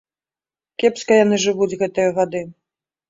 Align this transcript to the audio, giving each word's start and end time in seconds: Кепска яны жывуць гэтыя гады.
Кепска 0.83 1.13
яны 1.23 1.39
жывуць 1.45 1.77
гэтыя 1.85 2.09
гады. 2.21 2.41